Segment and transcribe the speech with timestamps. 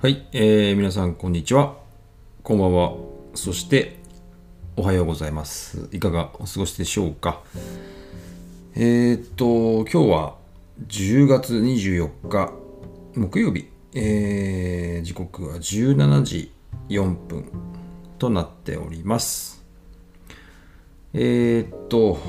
[0.00, 1.76] はい、えー、皆さんこんにちは。
[2.44, 2.94] こんばんは。
[3.34, 3.98] そして、
[4.76, 5.88] おはようございます。
[5.90, 7.42] いかがお過ごしでしょうか。
[8.76, 10.36] えー、っと、今日は
[10.86, 12.52] 10月24日
[13.16, 16.52] 木曜日、えー、時刻は17時
[16.88, 17.50] 4分
[18.20, 19.66] となっております。
[21.12, 22.20] えー、っと、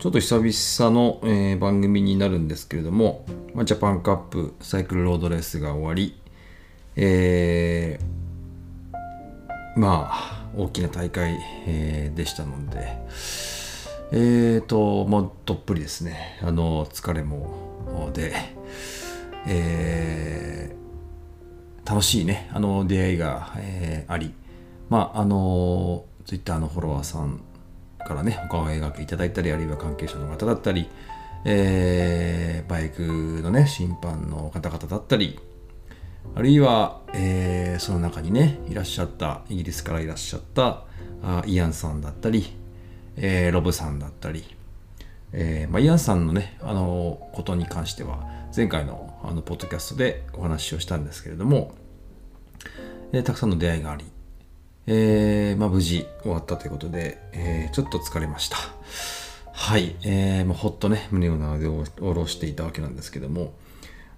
[0.00, 6.19] ちょっと久々の、えー番組になるんですけれども、まあジャパンカップサイクルロードレースが終わり、
[6.96, 12.98] えーまあ大きな大会、えーでしたので
[14.12, 16.38] えーともうどっぷりですね。
[16.42, 18.32] あの疲れもで、
[19.46, 20.80] えー
[21.88, 22.48] 楽しいね。
[22.52, 24.34] あの出会いが、えーあり。
[24.88, 27.40] まああのツイッターのフォロワーさん
[27.98, 30.88] からねお顔を描きいただいたりあるいは関係者の方だったり、
[31.44, 33.02] えーバイク
[33.42, 35.38] のね審判の方々だったり
[36.34, 40.84] あるいは、えーその中にねいらっしゃったイギリスからいらっしゃった
[41.22, 42.54] あイアンさんだったり、
[43.16, 44.44] えーロブさんだったり、
[45.32, 51.72] えーまあ、イアンさんのねあのことに関しては前回のあのポッドキャストでお話をしたんですけれども、
[53.12, 54.04] えーたくさんの出会いがあり、
[54.86, 58.56] えーまあ、無事終わったということで、えーちょっと疲れました。
[59.52, 63.52] はい、えーまあ、ほっとね胸をなで下ろしていたわけなんですけども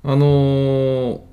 [0.05, 1.31] あのー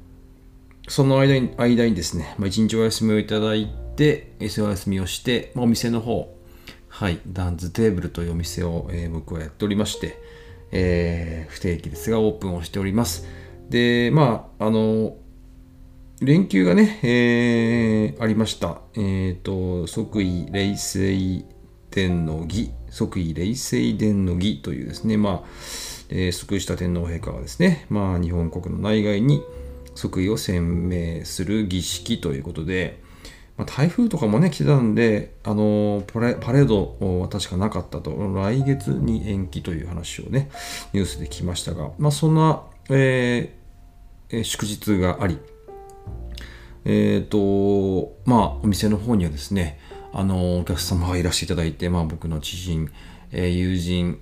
[0.89, 6.35] その間に間にですね、まあ、一日お休みをいただいて、お休みをして、まあ、お店の方、
[6.87, 10.17] はい、ダンズテーブルというお店を、えー僕はやっておりまして、
[10.71, 13.27] えー不定期ですがオープンをしております。
[13.69, 15.15] で、まあ、あの、
[16.21, 18.81] 連休がね、えーありました。
[18.95, 21.45] えっ、と、即位霊水
[21.91, 25.47] 天の儀、即位霊水殿の儀というですね、まあ、
[26.09, 29.43] えー即位した天皇陛下がですね、まあ、日本国の内外に
[29.99, 33.01] 即位を宣明する儀式ということで、
[33.57, 40.49] まあ、台風とかもね、来てたんで、あのパレードは確かなかったと、来月に延期という話をね、
[40.93, 43.59] ニュースで聞きましたが、まあ、そんな、えー
[44.43, 45.39] 祝日があり、
[46.85, 49.79] えっ、と、まあ、お店の方にはですね、
[50.13, 52.91] あの、お客様がいらしていただいて、まあ、僕の知人、
[53.31, 54.19] えー友人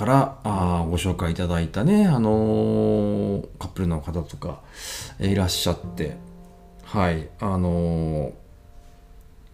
[0.00, 4.60] からあご紹介いただいたね、あのーカップルの方とか、
[5.18, 6.16] いらっしゃって、
[6.84, 8.32] はい、あのー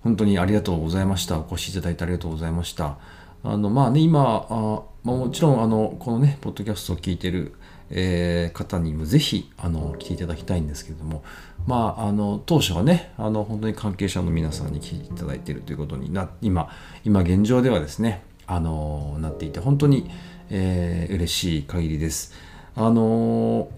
[0.05, 1.41] 本当にありがとうございました。
[1.41, 2.97] お越しいただいてありがとうございました。
[3.43, 7.55] あの、まあね、今、あまあ、もちろん、あの、このね、ポッドキャストを聞いてる、
[7.91, 11.25] えー方にもぜひ、あの、来ていただきたいんですけれども、
[11.67, 16.71] まあ、あの、当初はね、あの、本当に関係者の皆さんに来ていただいているということにな、今、
[17.05, 20.09] 今現状ではですね、あの、なっていて、本当に、
[20.51, 22.33] えー嬉しい限りです。
[22.75, 23.69] あの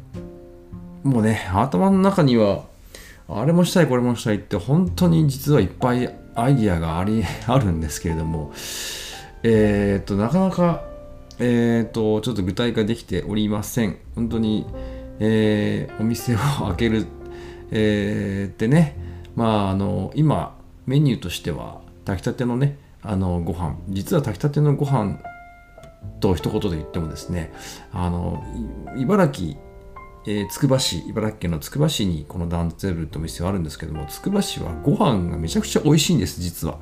[1.04, 2.64] もうね、頭の中には、
[3.28, 8.52] あれもしたい、これもしたいって、本当に実はいっぱいアイディアがあり、あるんですけれども、
[9.42, 10.84] えーっと、なかなか、
[11.38, 13.96] えーっと、ちょっと具体化できておりません。
[14.14, 14.66] 本当に、
[15.20, 17.06] えーお店を開ける、
[17.70, 18.96] えーってね、
[19.36, 25.20] まあ、あの、今、メニューとしては、炊きたてのね、あの、ご飯、実は炊きたてのご飯
[26.20, 27.52] と一言で言ってもですね、
[27.92, 28.42] あの、
[28.96, 29.56] 茨城、
[30.26, 36.78] えーつくば市、茨城県のつくば市にこのダンツェルってお店はあるんですけども、つくば市はご飯がめちゃくちゃ美味しいんです、実は。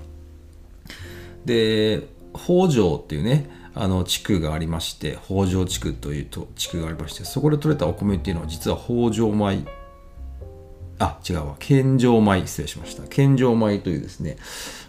[1.45, 9.65] で、北条っていうね、あの地区がありまして、北条地区というと地区がありまして、そこで採れたお米っていうのは実は北条米、
[10.99, 13.03] あ、違うわ、献上米、失礼しました。
[13.05, 14.39] 献上米というですね、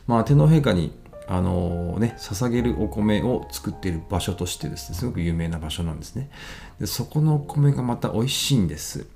[0.08, 0.94] まあ、天皇陛下に、
[1.28, 6.30] あのね、捧げるお米を作っている場所としてですね、すごく有名な場所なんですね。
[6.80, 9.08] でそこのお米がまた美味しいんです。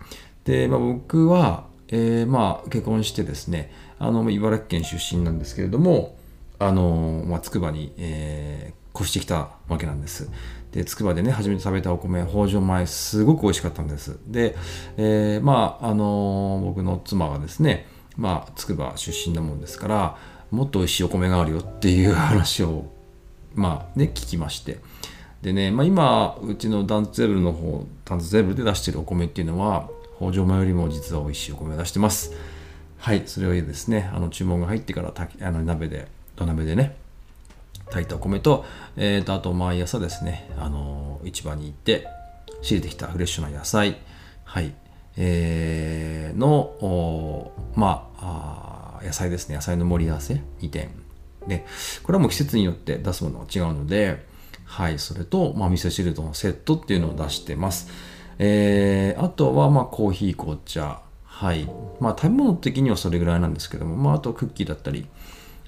[0.44, 6.18] で、まあ、僕は、えーまあ、結婚してですね、あの、茨城県出身なんですけれども、
[6.60, 10.30] あのまあ、つくばに、えー越してきたわけなんです。
[10.72, 14.20] で、つくばでね、初めて食べたお米、北条米、すごく美味しかったんです。
[14.28, 14.56] で、
[14.98, 17.88] えーまあ、あの僕の妻がですね、
[18.18, 20.18] まあ、つくば出身なもんですから、
[20.52, 22.86] もっと美味しいお米があるよっていう話を、
[23.56, 24.80] まあね、聞きまして。
[25.42, 32.34] でね、まあ、今、うちのダンツェブルの方、ダンツェブルで出してるお米っていうのは、北条米よりも実は美味しいお米を出してます。
[33.00, 36.96] はい、それをですね、あの注文が入ってから炊きあの鍋で、土鍋でね、
[37.86, 38.66] 炊いたお米と、
[38.98, 42.08] えーと、あと毎朝ですね、あの市場に行って、
[42.62, 43.98] 仕入れてきたフレッシュな野菜、
[44.44, 44.74] はい、
[45.18, 50.42] えーの、おまああ野菜ですね、野菜の盛り合わせ。
[50.62, 50.90] 2点。
[51.48, 51.66] で、
[52.04, 54.26] これはもう季節によって出すものが違うので、
[54.66, 57.90] はい、それと、まあ、味噌汁とのセットっていうのを出してます。
[58.40, 61.02] えーあとは、まあ、コーヒー、紅茶、
[61.42, 61.68] はい。
[62.00, 65.08] まあ食べ物的にはそれぐらいなんですけども、まあ、あとクッキーだったり、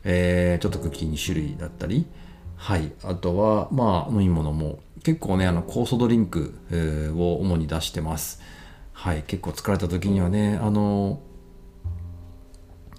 [0.04, 2.06] えー、ちょっとクッキー2種類だったり。
[2.58, 2.94] はい。
[3.04, 6.54] あとはまあ飲み物も結構ねあの酵素ドリンク、
[7.18, 8.40] を主に出してます。
[8.92, 9.24] はい。
[9.26, 11.20] 結構疲れた時にはねあの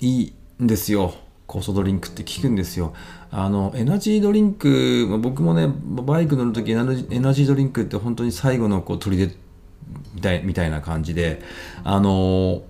[0.01, 1.15] いいんですよ。
[1.47, 2.95] 酵素ドリンクって効くんですよ。
[3.31, 9.35] あのエナジードリンク、僕もねバイク乗る時エナジードリンクって本当に最後のこう取り出
[10.15, 11.43] みたいみたいな感じで
[11.83, 12.63] あの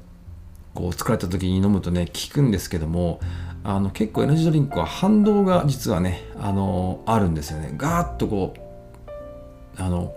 [0.74, 3.20] こう疲れた時に飲むとね効くんですけども
[3.62, 7.72] あの結構エナジードリンクは反動が実はねあのあるんですよね。
[7.76, 10.14] ガーッとこうあの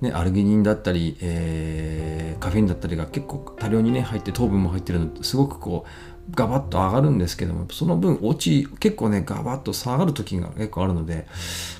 [0.00, 5.90] ね、アルギニンだったり、えー、カフェインだったりが結構多量にね入って糖分も入ってるのすごくこう
[6.34, 11.26] ガバッと上がるんですけどもその分落ち結構ねガバッと下がる時が結構あるので、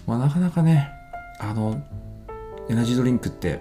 [0.07, 0.91] まあ、なかなかね
[1.39, 1.83] あの
[2.69, 3.61] エナジードリンクって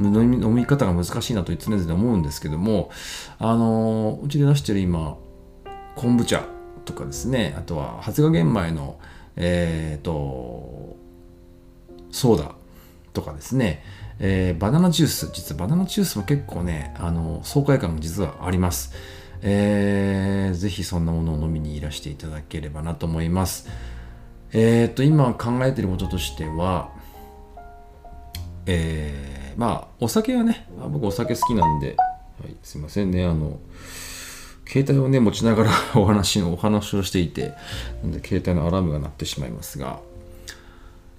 [0.00, 2.90] 飲み飲み方が難しいなと常々思うんですけども
[3.38, 5.16] あのうちで出してる今
[5.96, 6.44] 昆布茶
[6.84, 8.98] とかですねあとは発芽玄米の
[9.36, 10.96] えっ、ー、と
[12.10, 12.54] ソーダ
[13.12, 13.82] とかですね、
[14.18, 18.94] えー、バナナジュース実はバナナジュースも結構ねあの爽快感が実はあります。
[19.42, 23.68] えー、ぜひそんなものを飲みにいらしていただければなと思います
[24.52, 26.90] えっ、ー、と今考えていることとしては
[28.66, 33.58] えー、まあお酒はね僕お酒好きなんで、はい、すいませんねあの
[34.66, 35.70] 携帯をね持ちながら
[36.00, 37.54] お話のお話をしていて
[38.02, 40.00] なんで携帯のアラームが鳴ってしまいますが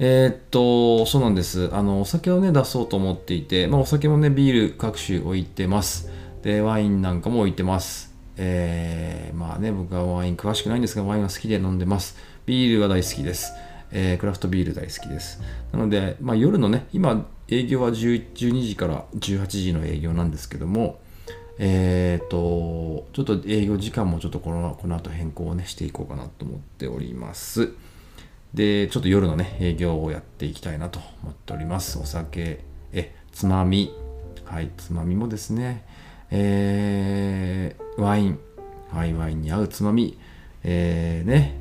[0.03, 1.69] えー、っと、そうなんです。
[1.73, 6.09] あの、お酒をね、出そうと思っていて、まあ、お酒もね、ビール各種置いてます。
[6.41, 8.10] で、ワインなんかも置いてます。
[8.37, 12.17] えー、まあね、僕はワイン詳しくないんですが、ワインは好きで飲んでます。
[12.45, 13.53] ビールは大好きです。
[13.91, 15.41] えー、クラフトビール大好きです。
[15.71, 20.99] なので、まあ、夜のね、今、営業は12時から18時の営業なんですけども、
[21.57, 27.73] えっ、ー、と、ちょっと営業時間もちょっとこのこの後変更をね、していこうかなと思っております。
[28.53, 31.99] で、ちょっと夜のね、営業をやっていきたいなと思っております。
[31.99, 32.63] お酒、
[32.93, 33.93] え、つまみ、
[34.45, 35.85] はい、つまみもですね、
[36.31, 38.39] えー、ワイン、
[38.91, 40.17] はい、ワインに合うつまみ、
[40.63, 41.57] えー、ね、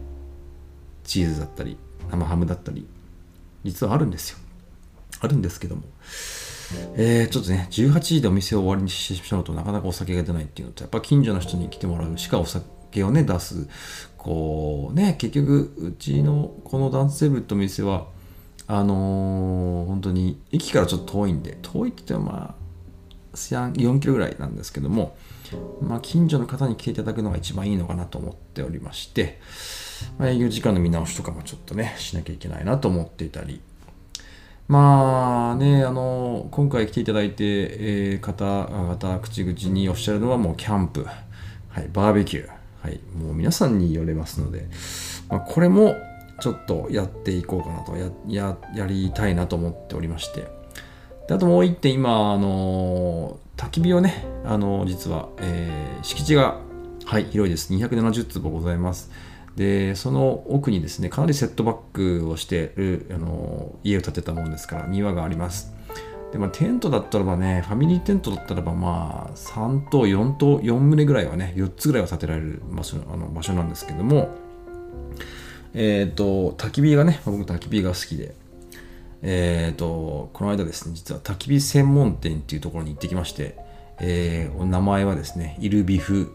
[1.04, 1.76] チーズだったり、
[2.10, 2.86] 生ハムだったり、
[3.64, 4.38] 実はあるんですよ。
[5.20, 5.82] あるんですけども、
[6.96, 13.68] えー、ちょっとね、18時でお店を終わりにしてしまうとなかなかお酒が出ないっていうのと、やっぱ近所の人に来てもらうしかお酒をね、出す
[14.20, 18.08] こうね結局うちのこのダンスセブンと店は
[18.66, 22.59] あのー、本当に駅からちょっと遠いんで遠いって言ってもまあ
[23.34, 25.16] 4キロぐらいなんですけども、
[25.80, 29.40] まあ、近所の方に来ていただくのが一番いいのかなと思っておりまして、
[30.18, 33.60] まあ、営業時間の見直しとかもちょっとねしなきゃいけないなと思っていたり。
[34.68, 42.60] まあねあの今回来ていただいて、えー、方々口々におっしゃるのはもうキャンプ、はい、バーベキュー。
[42.82, 44.66] はい、もう皆さんによれますので、
[45.28, 45.96] まあ、これも
[46.40, 50.59] ちょっとやっていこうかなとやややりたいなと思っておりまして。
[51.30, 56.58] であともう一点今あの焚き火をねあの実は、えー、敷地が、
[57.04, 57.72] はい、広いです。
[57.72, 59.12] 270坪ございます。
[59.54, 65.72] でその奥にですねかなりセットバックをしてるあの家を建てたもんですから庭があります。
[66.32, 74.30] でまあ、テントだったらばね、ファミリーテントだったらば、まあ、3棟、4棟、4棟ぐらいはね、4つぐらいは建てられる場所あの場所なんですけども、
[75.74, 78.36] えっ、ー、と、焚き火がね、僕焚き火が好きで、
[79.22, 83.56] えっ、ー、と、この間ですね、実は焚き火専門店っていうところに行ってきまして、
[84.00, 86.32] えー、名前はですね、イルビフ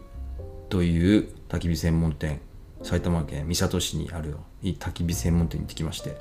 [0.68, 2.40] という焚き火専門店、
[2.82, 6.16] 埼玉県三郷市にある焚き火専門店に行ってきまして、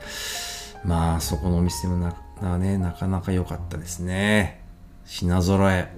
[0.84, 4.62] まあ、そこのお店もながね、なかなか良かったですね。
[5.06, 5.92] 品揃え、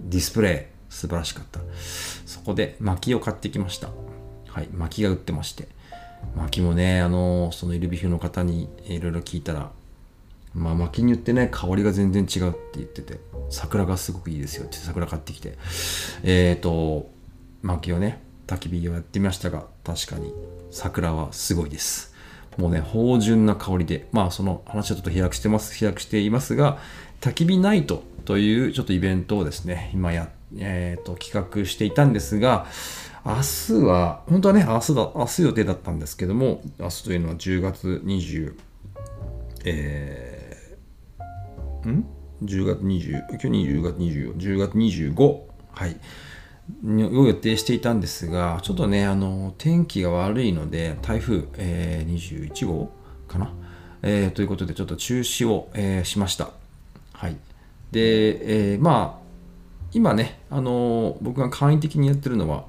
[0.00, 1.60] ディスプレイ、素晴らしかった。
[2.26, 3.90] そこで薪を買ってきました。
[4.48, 5.68] はい、薪が売ってまして。
[6.36, 9.70] 薪もね、あの、そのイルビフの方にいろいろ聞いたら、
[10.54, 15.56] まあ、薪によってね、香りが全然違うって言ってて、桜がすごくいいですよって桜買ってきて、
[16.22, 17.10] えっ、ー、と、
[17.62, 20.32] 薪をね、焚き火をやってみましたが、確かに
[20.70, 22.14] 桜はすごいです。
[22.58, 26.78] もうね、芳醇な香りで、まあその話はちょっと飛躍してます、飛躍していますが、
[27.20, 30.28] 焚き火ナイトというちょっとイベントをですね、今や、
[30.58, 32.66] えっ、ー、と、企画していたんですが、
[33.24, 38.54] 明日は、本当はね、明日だ、明日予定だったんですけども、明日というのは10月20、
[39.64, 40.31] えー、
[41.88, 42.06] ん
[42.42, 45.40] ?10 月20、今日20月24、10月25、
[45.72, 45.96] はい。
[46.84, 52.92] を予定していたんですが、ちょっとね、あの天気が悪いので、台風、えー、21号
[53.28, 53.52] かな、
[54.02, 56.50] えー、ということで、ちょっと中止を、えー、しました。
[57.12, 57.36] はい。
[57.90, 59.22] で、えー、まあ、
[59.92, 62.64] 今ね、あの僕が簡易的にやってるのは、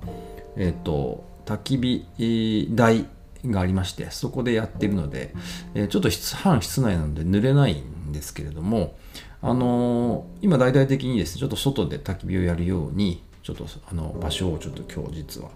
[0.58, 3.06] えっ、と、焚き火台
[3.46, 5.34] がありまして、そこでやってるので、
[5.74, 8.96] えー、ちょっと半室内なので濡れないんですけれども、
[9.46, 15.50] あの今大々的にですね、ちょっと外で焚き火をやるように、ちょっとあの場所をちょっと今日実は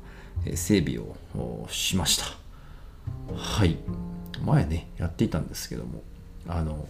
[0.55, 1.15] 整備を
[1.69, 2.25] しました。
[3.33, 3.77] はい。
[4.43, 6.03] 前ね、やっていたんですけども、
[6.47, 6.87] あの、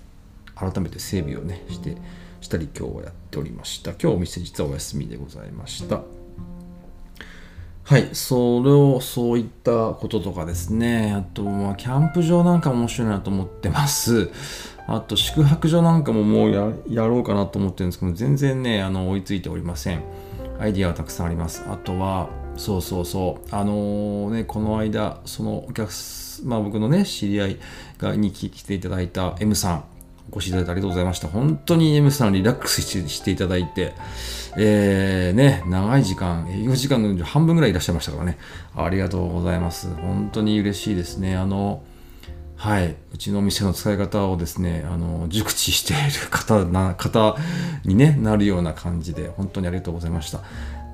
[0.56, 1.98] 改めて整備をね、して、
[2.42, 3.92] したり今日はやっておりました。
[3.92, 6.02] 今日お店実はお休みでございました。
[7.84, 14.30] はい、それを、そういったこととかですね、あと、まあ、キャンプ場なんか面白いなと思ってます。
[14.88, 16.52] あと、宿泊所なんかももう
[16.90, 20.02] やろうかなと思ってるんですけど、全然ね、あの追いついておりません。
[20.60, 21.64] アイディアはたくさんあります。
[21.70, 25.92] あとは、そうそうそう、あのー、ね、この間、そのお客
[26.46, 27.58] まあ、僕のね、知り合い
[27.98, 29.84] がに来ていただいた M さん、
[30.32, 31.28] お越しいただいてありがとうございました。
[31.28, 33.94] 本当に M さんリラックスしていただいて、
[34.58, 38.38] えー、ね、長い時間、営業時間の半分ぐらいいらっしゃいましたからね、
[38.76, 39.94] ありがとうございます。
[39.96, 41.36] 本当に嬉しいですね。
[41.36, 41.84] あの、
[42.58, 47.38] はい、うちのお店の使い方をですね、あの、熟知している方な、方
[47.86, 50.42] に、ね、なるような感じで、本当にありがとうございました。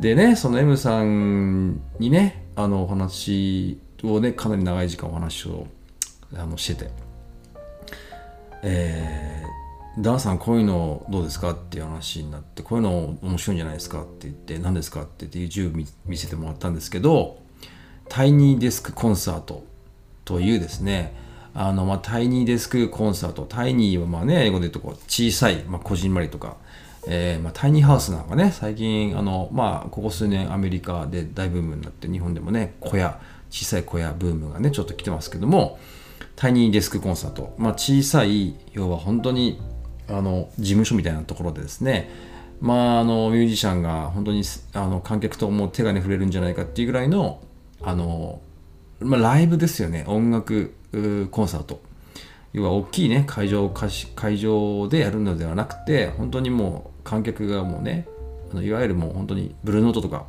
[0.01, 5.67] でね、その M さんにね、あの、お話をね、かなり長い時間お話を
[6.35, 6.91] あのしてて、
[8.61, 17.37] えー、ダンさんこういうのどうですかっていう話になって、こういうの面白いんじゃないですかって言って、何ですかって言って YouTube 見せてもらったんですけど、
[18.09, 19.63] タイニーデスクコンサート
[20.25, 21.22] というですね、
[21.55, 23.43] あの、まあ、タイニーデスクコンサート。
[23.43, 26.57] タイニーはまあね、英語で言うとこう小さい、まあ、こじんまりとか、
[27.07, 33.19] えー、まあ、タイニーハウスなんかね、最近、あの、まあ、ここ数年アメリカで大ブームになって、日本でもね、小屋、
[33.49, 35.79] 小さい小屋ブームがね、ちょっと来てますけども、
[36.35, 37.53] タイニーデスクコンサート。
[37.57, 39.61] まあ、小さい、要は本当に、
[40.09, 42.09] あの、事務所みたいなところでですね、
[42.61, 44.43] まあ、あの、ミュージシャンが本当に、
[44.73, 47.41] あの、観客ともう手がね、触れるんじゃないかっていうぐらいの、
[47.81, 48.39] あの、
[49.03, 50.03] まあ、ライブですよね。
[50.07, 50.73] 音楽
[51.31, 51.81] コンサート。
[52.53, 58.07] 要は大きいね、会場、会場でやるのではなくて、本当にもう観客がもうね、
[58.51, 60.25] あのいわゆるもう本当にブルーノートとか、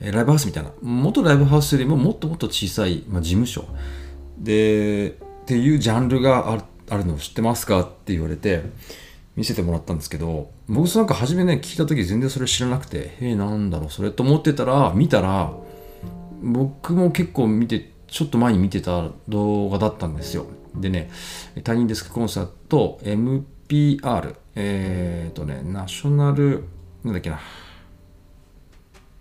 [0.00, 3.66] えライブハウスみたいな、元ライブハウスよりももっともっと小さい、まあ、事務所
[4.38, 8.62] で、っていうジャンルがあるあるのを知ってますかって言われて、
[9.36, 15.52] 見せてもらったんですけど、僕なんか初めね、聞いた時全然それ知らなくてへ、え、なんだろう、それと思ってたら、見たら、
[16.44, 20.46] 僕も結構見て、ちょっと前に見てた動画だったんですよ。
[20.74, 21.10] でね、
[21.62, 26.64] 他人デスクコンサート MPR、えっ、ー、とね、 National、
[27.02, 27.40] なんだっけな、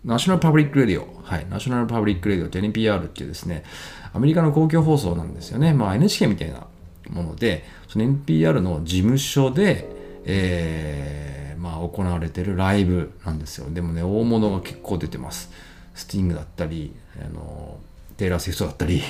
[0.03, 1.07] National Public Radio。
[1.23, 1.45] はい。
[1.49, 3.63] National Public Radio って NPR っていうですね、
[4.11, 5.73] アメリカの公共放送なんですよね。
[5.73, 6.67] まあ NHK みたいな
[7.09, 9.87] もので、その NPR の事務所で、
[10.25, 13.69] えー、まあ行われてるライブなんですよ。
[13.69, 15.51] でもね、大物が結構出てます。
[15.93, 17.77] スティングだったり、あの、
[18.17, 19.01] テイラー・スウィフトだったり、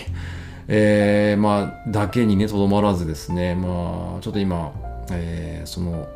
[0.68, 4.74] えー、まあ、だけにね、とどまらずですね、まあ、ちょっと今、
[5.12, 6.08] えー、その、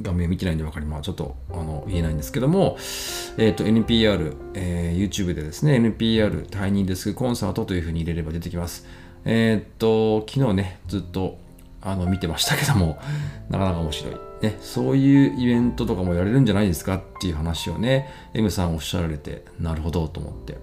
[0.00, 2.76] 画面見てないんで分かりまあちょっとあの言えないんですけども、
[3.36, 8.86] えっ、ー、と NPR、えー、YouTube でですね NPR タイニーデスクコンサートというふうに入れれば出てきます。
[9.24, 11.38] えっ、ー、と昨日ねずっと
[11.82, 12.98] あの見てましたけども
[13.50, 14.14] なかなか面白い。
[14.42, 20.58] ねそういうイベントとかもやれるんじゃないですかっていう話をね M さんおっしゃられてなるほどと思って。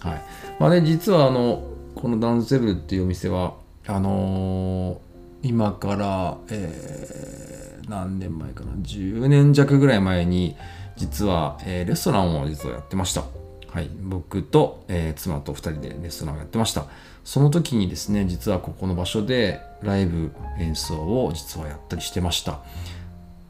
[0.00, 0.22] はい。
[0.58, 1.64] まあね実はあの
[1.94, 3.54] このダンスゼブルっていうお店は
[3.86, 5.00] あの
[5.42, 7.54] 今から、えー
[7.88, 10.56] 何年前かな10年弱ぐらい前に
[10.96, 13.24] 実は、えー、レストランを実はやってました。
[13.68, 13.90] はい。
[14.00, 16.86] 僕と、え、妻と2人でレストランをやってました。
[17.24, 22.60] その時にですね実はここの場所でライブ演奏を実はやったりしてました。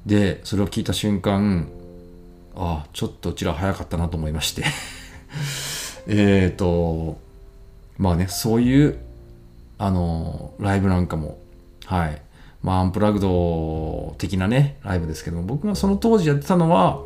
[0.07, 1.69] でそれを聞いた瞬間
[2.55, 4.65] あちょっとうちら早かったなと思いまして。
[6.07, 7.19] えっと
[7.99, 8.99] まあねそういう
[9.79, 11.39] あのライブなんかも
[11.87, 12.23] はい。
[12.63, 17.03] まあ、アンプラグド的なね、ライブですけども、僕がその当時やってたのは、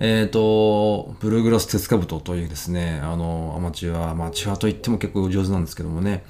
[0.00, 6.24] えっ、ー、と、ブルーグラス鉄カブトというですね、あの、アマチュア、アマチュアといっても結構上手なんですけどもね、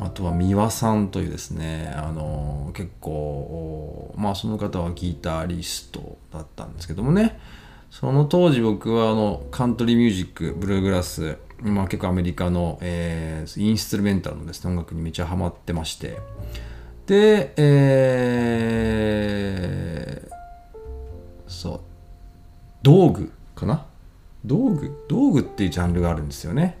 [0.00, 7.38] あとは三輪さんというですね、あの、結構、まあその方はギタリストだったんですけどもね、
[7.90, 16.18] その当時僕はあの、カントリーミュージック、ブルーグラス、まあ結構アメリカの、えー、インストゥルメンタルのですね、音楽にめちゃハマってまして、
[17.06, 19.01] で、え
[22.82, 23.86] 道具かな？
[24.44, 26.78] 道具道具っていうジャンルがあるんですよね。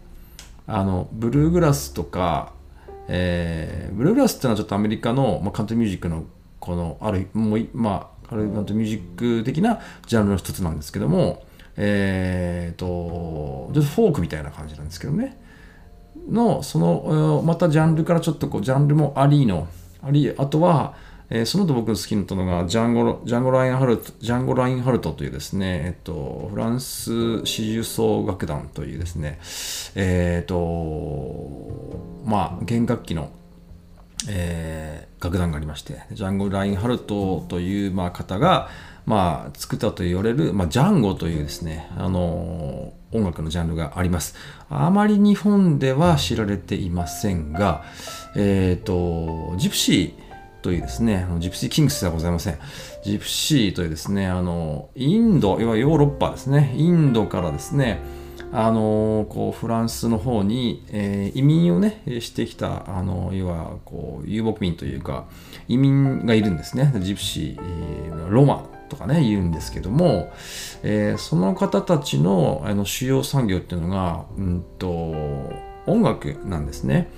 [0.66, 2.52] あの、ブルーグラスとか、
[3.08, 6.24] えー、ブルーグラスっていうのはちょっとアメリカの、まあ、カントリーミュージックの
[6.60, 11.42] このあるもうまあハルミュージック的なジャンルの一つなんですけども、
[11.76, 12.86] えーと、
[13.74, 15.40] ちょっとフォークみたいな感じなんですけどね
[16.30, 19.66] のそのまたジャンルからちょっとこうジャンルもありの
[20.00, 20.94] ありあとは
[21.34, 29.40] えー、そのと僕好きなったのがジャンゴジャンゴラインハルトジャンゴラインハルトというですね、えっと、フランス四重奏楽団というですね、
[29.94, 33.30] えー、っと、まあ、弦楽器の、
[34.28, 38.68] えー、楽団がありまして、ジャンゴラインハルトという、まあ、方が、
[39.06, 44.36] まあ、作ったと言われる、まあ、ジャンゴというですね、あの音楽のジャンルがあります。
[44.68, 47.84] あまり日本では知られていませんが、
[48.36, 50.21] えっ、ー、と、ジプシー、
[50.62, 52.58] というですね、ジプシーキングスではございません。
[53.04, 58.00] ジプシーというですね、あの、インド、いわゆるヨーロッパですね、インドからですね、
[58.54, 65.24] あのこうフランスの方に、えー、移民をねしてきたあの要はこう遊牧民というか
[65.68, 70.30] 移民がいるんですねジプシー、ロマとかね言うんですけども、
[70.82, 74.88] えー、その方たちのあの主要産業っていうのが、うんと
[75.86, 77.10] 音楽なんですね。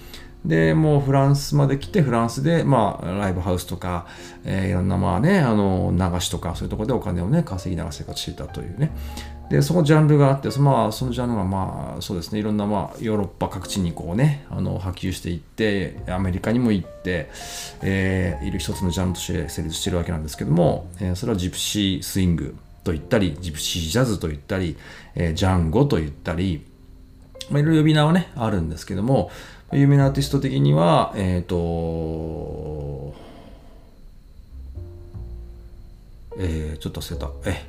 [0.44, 4.06] で、もうフランスまで来て、フランスで、まあ、ライブハウスとか、
[4.44, 8.90] えー、いろんな、まあね、あの、流しとか、そういうところでお金をね、稼ぎながら生活していたというね。
[9.50, 17.30] で、そのジャンルがあってそ、まあ、そのジャンルが、まあ、そうですね、いろんな、まあ、ヨーロッパ各地にこうね、あの、波及していって、アメリカにも行って、
[17.82, 24.76] えー、いる一つのジャンルとして成立しているわけなんですけども、えー、それはジプシースイングと言ったり、ジプシージャズと言ったり、
[25.14, 26.66] えー、ジャンゴと言ったり、
[27.50, 29.30] まあ、いろいろ呼び名はね、あるんですけども、
[29.72, 33.14] 有名なアーティスト的には、えっ、ー、と、
[36.36, 37.30] えー、ちょっと忘れた。
[37.50, 37.64] え、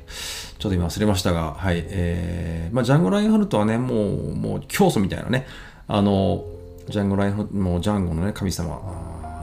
[0.58, 1.84] ちょっと今忘れましたが、はい。
[1.88, 5.46] えー、まあ、ジャンゴ・ラインハルトはね、もう、もう、教祖みたいなね、
[5.88, 6.44] あの、
[6.88, 8.80] ジャンゴ・ラインハルト、もう、ジャンゴのね、神様、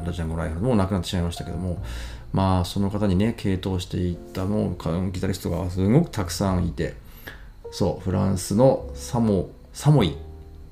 [0.06, 1.84] あジャンゴ・ラインハルト、も亡くなってしまいましたけども、
[2.34, 6.96] まあ、その方にね、傾倒していったもう、ギタリストがすごくたくさんいて、
[7.72, 10.16] そう、フランスのサモ、サモイ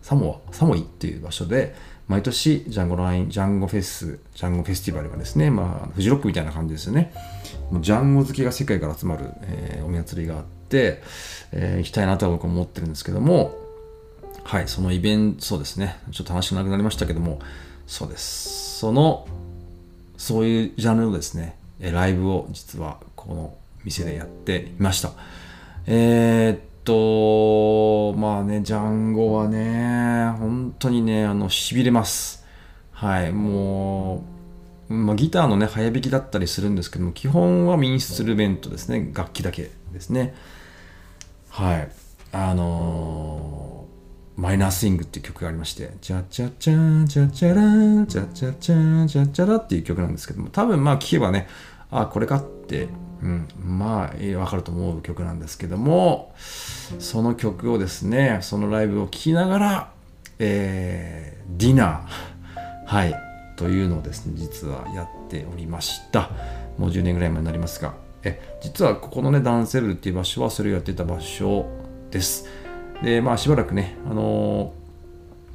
[0.02, 1.76] サモア、サモイっていう場所で、
[2.08, 7.14] 毎年ジャンゴライン、ジャンゴフェス、ジャンゴフェスティバルがですね、まあ、フジロックみたいな感じですよね。
[7.72, 11.02] もうジャンゴ好きが世界から集まる、えー、お祭りがあって、
[11.52, 13.56] えー、行きたいなとは僕は思ってるんですけども、
[14.44, 17.40] はい、そのイベント、そうですね、ちょっと話がなくなりましたけども、
[17.88, 18.80] そうです。
[18.80, 19.28] その、
[20.18, 23.54] そういうジャンルのですね、ライブを実はこの
[23.86, 25.12] 店でやっていました。
[25.88, 32.46] えー、と、まあね、ジャンゴはね、本当にね、あの、痺れます。
[32.92, 34.24] はい、も
[34.90, 40.34] う、まあ、ギターのね、早弾きだったりするんですけども、基本はミンストルベントですね、楽器だけですね。
[41.50, 41.92] はい。
[42.32, 51.48] あのー、マイナースイングっていう曲がありまして、チャチャチャチャチャラチャチャチャチャチャラっていう曲なんですけども、多分まあ聴けばね、
[51.92, 52.88] あ、これかって
[53.24, 56.34] うん、まあわかると思う曲なんですけども
[57.00, 59.92] その曲をですねそのライブを聴きながら、
[60.40, 63.16] えー、ディナー はい
[63.56, 66.30] というのをですね実はやっておりました。
[66.78, 67.94] もう10年ぐらい前になりますが。
[68.24, 71.66] え実はここのねダンセルっていう場所はそれをやってた場所
[72.12, 72.48] です。
[73.04, 74.74] でまあしばらくねあの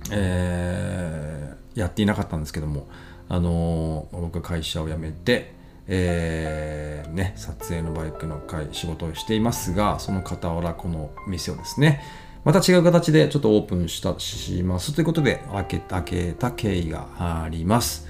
[0.05, 2.88] ー、えー、やっていなかったんですけども
[3.29, 5.55] あのー、僕は会社を辞めて
[5.88, 12.01] えー、ね、撮影のバイクの会、仕事をしていますが、その傍らこの店をですね、
[12.44, 18.07] また違う形でちょっとオープンしたしますということで、開け開けた経緯があります。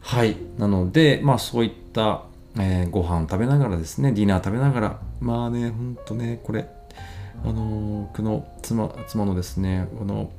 [0.00, 0.36] はい。
[0.58, 2.22] なので、まあそういった、
[2.56, 6.68] えー、ご飯食べながらですね、ディナー食べながら、まあね、ほんとね、これ、
[7.44, 10.30] あのー、僕の妻妻のですね、この、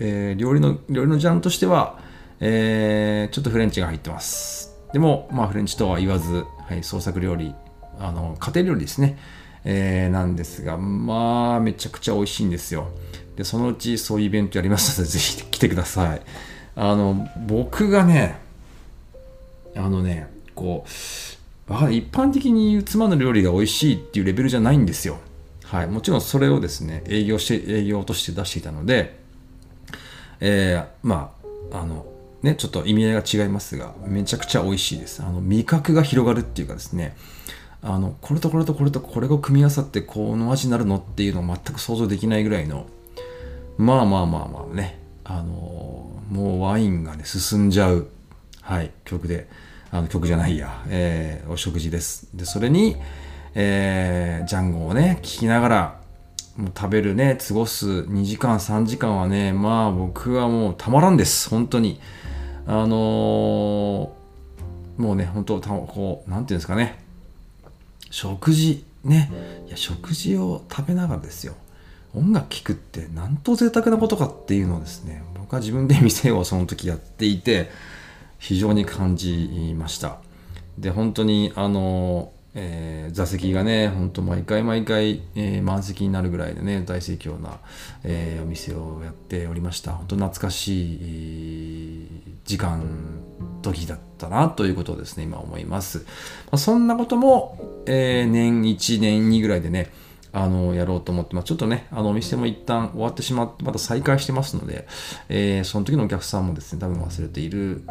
[0.00, 2.00] えー、料理の、料理のジャンルとしては、
[2.40, 4.73] えー、ちょっとフレンチが入ってます。
[4.94, 7.52] でも、まあ、フレンチとは言わず、はい、創作料理、
[7.98, 9.18] あの、家庭料理ですね、
[9.64, 12.86] えー、なんですが、まあ、めちゃくちゃ美味しいんですよ。
[13.34, 16.22] で、そのうちそういうイベントやりますので、ぜひ来てください。
[16.76, 18.38] あの、僕がね、
[19.74, 25.18] あのね、こう、一般的に言う妻の料理が美味しいっていうレベルじゃないんですよ。
[25.64, 25.88] はい。
[25.88, 29.18] もちろんそれをですね、営業して、営業として出していたので、
[30.38, 31.32] えー、ま
[31.72, 32.06] あ、あの、
[32.44, 35.22] ね、ちょっと意味合いが違いますが、めちゃくちゃ美味しいです。
[35.22, 37.16] あの、味覚が広がるっていうかですね、
[37.80, 42.86] あの、これとこれとこれとこれが組み合わさってこの味になるのっていうのを全く想像できないぐらいの、
[43.78, 48.08] まあまあまあまあね、あの、もうワインがね、進んじゃう、
[48.60, 49.48] はい、曲で、
[49.90, 52.28] あの曲じゃないや、えー、お食事です。
[52.34, 52.96] で、それに、
[53.54, 56.00] えー、ジャンゴをね、聴きながら、
[56.58, 62.00] もう食べるね、過ごす2時間、3時間はね、まあ僕はもうたまらんです、本当に。
[62.66, 66.98] あのー、もうね、本当こう、なんていうんですかね、
[68.10, 69.30] 食事ね。
[69.66, 71.54] いや食事を食べながらですよ。
[72.14, 77.70] 音楽聴くってなんと贅沢なことかっていうのをですね僕は自分で店をその時やっていて
[78.38, 80.18] 非常に感じました。
[80.78, 87.58] で本当にあのえー、座席がね、ほんと毎回毎回、えー、満席になるぐらいでね、大盛況な、
[88.04, 89.92] えー、お店をやっておりました。
[89.92, 92.08] 本当懐かしい
[92.44, 92.84] 時間、
[93.62, 95.98] 時だったなということをですね、今思います。
[95.98, 96.04] ま
[96.52, 99.90] あ、そんなことも、え年1、年2ぐらいでね、
[100.34, 104.86] あの、やろうと思って、まあ、ちょっとね、あの、お店も一旦終わってしまって、また再開してますので、
[105.28, 107.84] えー、その時のお客さんもですね、多分忘れている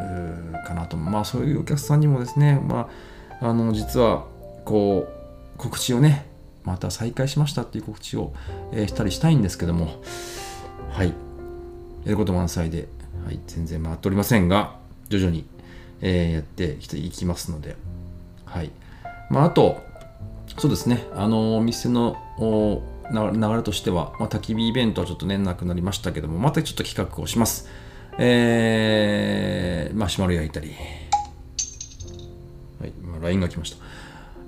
[0.66, 0.98] かなと。
[0.98, 2.90] まあ、そういうお客さんにもですね、ま
[3.40, 4.26] あ、あの、実は、
[4.64, 6.26] こう告知をね
[6.64, 8.32] また再開しましたっていう告知を、
[8.72, 10.02] えー、したりしたいんですけども
[10.90, 11.12] はい。
[12.04, 12.88] やること満載で、
[13.24, 14.76] はい、全然回っておりませんが
[15.08, 15.46] 徐々に、
[16.00, 17.76] えー、やっていきますので
[18.44, 18.70] はい。
[19.30, 19.82] まああと
[20.58, 21.04] そうですね。
[21.14, 27.68] あのお店のお流れとしては、まあ、焚き火イベントはちょっとねなくなりましたけどもまたちょっと企画をします。
[28.18, 30.72] えー、マシュマロ焼いたり。
[32.80, 33.83] はい、LINE が来ました。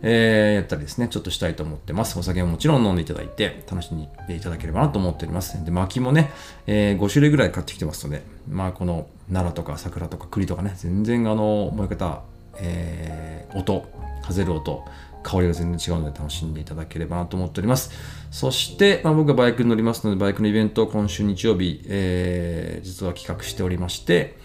[0.08, 2.16] えー、やったりですね、ちょっとしたいと思ってます。
[2.16, 5.64] お酒ももちろん飲んでいただいて、楽しんでいただければなと思っております。
[5.64, 6.30] で、薪もね、
[6.68, 12.22] えー、5種類ぐらい買ってきてますので、まあ、この奈良とか桜とか栗とかね、全然あの、燃え方、
[12.58, 13.84] えー、音、
[14.22, 14.84] 風る音、
[15.24, 17.90] 香りが全然違うので楽しんでいただければなと思っております。
[18.30, 24.38] そして、まあ、僕はバイクに乗りますので、バイクのイベントを今週日曜日、えー、実は企画しておりまして、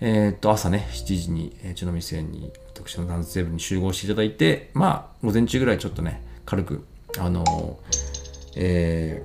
[0.00, 6.84] えー、っと、朝ね、7時に、えー、うちの店に私のダンステーブに集合していただいて、まあ、午前中ぐらいちょっとね、軽く、
[7.18, 7.78] あのー、
[8.56, 9.22] え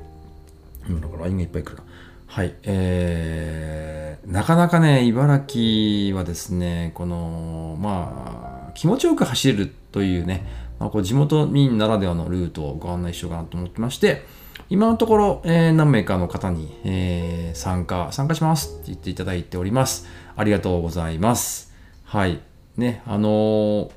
[0.86, 1.84] ー、今のから LINE がいっぱい来るな。
[2.28, 10.46] はい、えー、なかなかね、茨城はですね、この、まあ、気持ちよく走れるというね、
[10.80, 14.26] まあ、こう地元民ならではのルートをご案内しようかなと思ってまして、
[14.70, 20.08] 今のところ、えー、何名かの方に、えー、参加、参加しますって言っていただいております。
[20.36, 21.74] ありがとうございます。
[22.04, 22.42] はい。
[22.80, 23.92] ね、あの、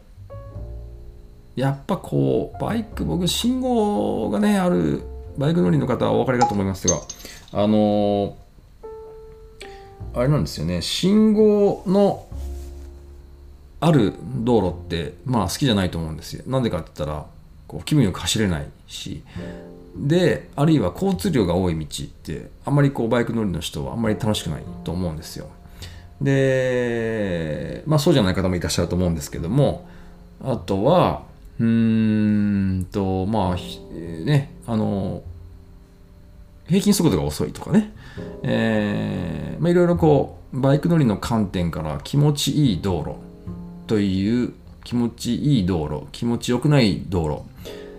[1.57, 5.03] やっぱこう、バイク、僕、信号がね、ある、
[5.39, 7.01] バイク乗りの方はお分かりかと思いますが、
[7.53, 8.37] あの、
[10.15, 12.27] あれなんですよね、信号の
[13.81, 16.45] ある道路って、まあ好きじゃないと思うんですよ。
[16.47, 17.27] なんでかって言ったら、
[17.67, 19.23] こう気分よく走れないし、
[19.97, 25.49] で、あるいは交通量が多い道って、あんまりこうバイク乗りの人はあんまり楽しくないと思うんですよ。
[26.23, 29.87] で、まあそうじゃない方もいらっしゃると思うんですけども、
[30.43, 31.23] あとは、
[31.59, 31.67] うー
[32.81, 35.23] んと、まあ、ね、あの、
[36.67, 37.93] 平均速度が遅いとかね、
[38.43, 43.15] えー、まあいろいろこう、バイク乗りの観点から気持ちいい道路
[43.87, 44.53] という
[44.85, 47.43] 気持ちいい道路、気持ちよくない道路、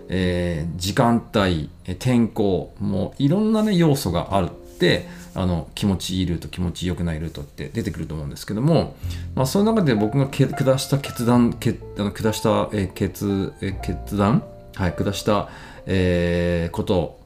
[0.08, 4.48] えー、時間帯、天候、もういろんなね、要素がある。
[4.74, 8.94] って、あの気持ちいいルート気持ちよくないルートって出てくると思うんですけども、
[9.34, 15.48] まあ、その中で僕が下した決断けあの下した、え決え決断、はい、下した、
[15.86, 17.18] えー、こと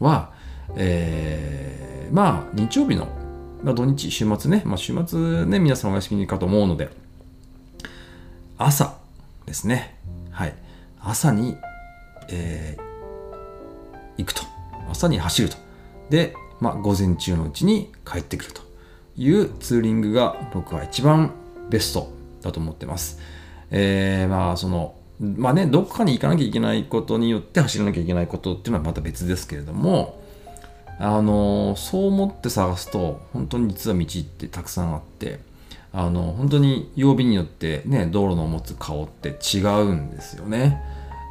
[0.00, 0.32] は、
[0.76, 3.08] えー、まあ日曜日の、
[3.62, 6.90] まあ、土日週末ね、まあ、週末ね皆さんお休みかと思うので
[8.58, 8.98] 朝
[9.46, 9.96] ですね
[10.30, 10.54] はい
[11.00, 11.56] 朝に、
[12.28, 14.42] えー、行くと。
[14.90, 15.56] 朝に走ると。
[16.10, 18.62] でまあ、午前中のうちに帰ってくると
[19.16, 21.32] いうツーリングが僕は一番
[21.68, 22.10] ベスト
[22.42, 23.18] だと思ってます。
[23.70, 30.22] えー、まあそのまあねどこかに行かなきゃいけないことによって走らなきゃいけないことっていうのはまた別ですけれども
[30.98, 35.40] あのそう思って探すと本当に実は道ってたくさんあって
[35.92, 40.82] あの本当に曜日によってね道路の持つ顔って違うんですよね。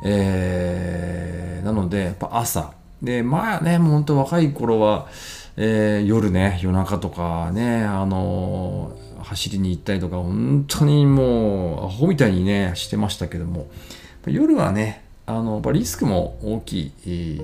[0.04, 5.08] えー、なのでやっぱ朝で、まあね、もう本当若い頃は、
[5.58, 13.68] えー、夜ね、夜中とかね、あのー、走りに行ったりとか、本当にもう、アホみたいにね、してましたけども、
[14.26, 17.42] 夜はね、あの、リスクも大きい、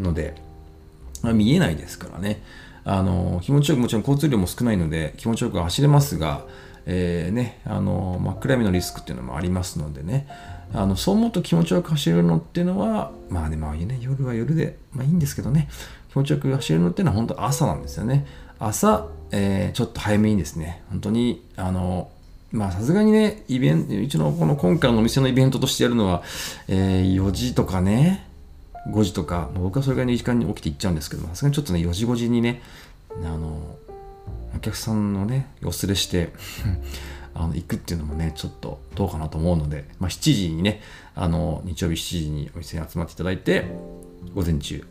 [0.00, 0.34] ので、
[1.22, 2.42] ま、見えないですからね、
[2.84, 6.46] あの気持ちよく、もちろん交通量も少ないので、気持ちよく走れますが、
[6.86, 10.26] えー、ね、あの真っ暗闇のリスクっていうのもありますのでね、
[10.72, 15.68] あのそう思うと気持ちよく走るのっていうのは、まあね、まあね、夜は夜で、まあいいんですけどね、
[16.10, 18.26] 気持ちよく走るのっていうのは本当朝なんですよね。
[18.58, 22.10] 朝、えー、ちょっと早めにですね、本当に、あの、
[22.52, 26.22] まあさすがにね、イベント、うちのこの今回のお店のイベントとしてやるのは、
[26.68, 28.28] えー、4時とかね、
[28.88, 32.62] 5時とか、僕はそれぐらいの時間に起きて行っちゃうんですけど、さすがにちょっとね、4時5時にね、
[33.24, 33.76] あの、
[34.56, 36.30] お客さんのね、お連れして
[37.40, 40.82] あの行くっていうのもねちょっとどうかなと思うので、まあ、7時にね
[41.14, 43.64] あの日曜日7時にお店に集まっていただいて
[44.34, 44.84] 午前中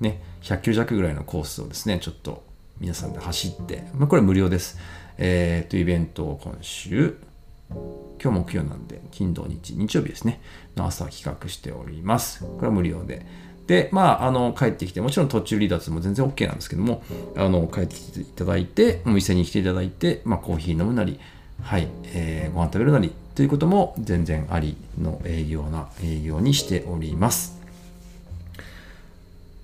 [0.00, 2.44] ね100キロ弱ぐらいのコースをですねちょっと
[2.78, 4.78] 皆さんで走って、まあ、これ無料です、
[5.18, 7.16] えー、とイベントを今週
[8.22, 10.40] 今日木曜なんで金土日日曜日ですね
[10.76, 12.44] の朝企画しております。
[12.44, 13.26] これは無料で。
[13.66, 17.02] で、まあ、あの、帰ってきて、もちろん途中離脱も全然 OK なんですけども、
[17.36, 21.18] あの、帰ってきていただいて、お店に来ていただいて、まあ、コーヒー飲むなり、
[21.62, 27.56] はい、えー、ご飯食べるなり、ということも全然ありの営業な営業にしております。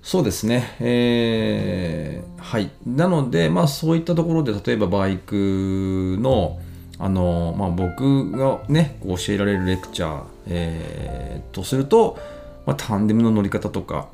[0.03, 0.75] そうですね。
[0.81, 2.69] えー、はい。
[2.85, 6.59] なので、まあそういったところで、例えばバイクの、
[6.99, 12.19] あの、まあ僕がね、教えられるレクチャー、えー、とすると、
[12.65, 14.09] まあ、タンデムの乗り方とか、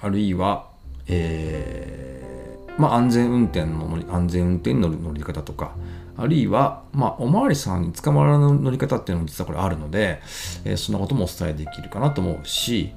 [0.00, 0.66] あるいは、
[1.06, 5.70] えー、まあ安全運転の乗り、安全運転の乗り方とか、
[6.18, 10.20] あるいは、まあ、おまわりさんに捕まらない乗り方っていうのも実はこれあるので、
[10.64, 12.92] えー、そんなこともお伝えできるかなと思うし、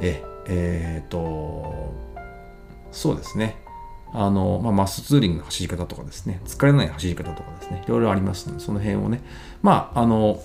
[0.00, 1.94] ええー、と、
[2.92, 3.56] そうですね。
[4.12, 9.22] あの、まあ、マスツーリングの走り方とかですね、疲れない走り方とかですね、いろいろありますので、その辺をね、
[9.62, 10.42] まあ、あの、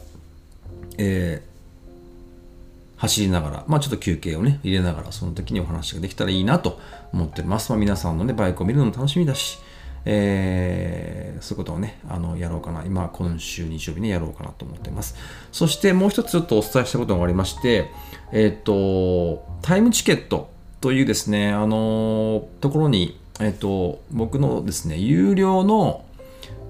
[0.98, 6.80] えー、走りながら、まあちょっと休憩をね、入れながら、その時にお話ができたらいいなと
[7.12, 7.70] 思ってます。
[7.72, 9.60] まあ皆さんのね、バイクを見るのも楽しみだし、
[10.06, 12.84] えー、そういうことをね、あの、やろうかな。
[12.86, 15.16] 今、今週日曜日にやろうかなと思っています。
[15.52, 17.90] そしてもう一つちょっとお伝えしたことがありまして、
[18.32, 20.50] えっ、ー、と、タイムチケット
[20.82, 26.06] というですね、あのところに、えっ、ー、と、僕のですね、有料の、